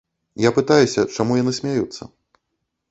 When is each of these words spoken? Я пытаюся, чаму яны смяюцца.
Я 0.47 0.51
пытаюся, 0.57 1.05
чаму 1.17 1.39
яны 1.43 1.55
смяюцца. 1.59 2.13